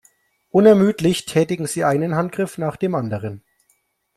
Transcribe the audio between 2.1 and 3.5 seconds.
Handgriff nach dem anderen.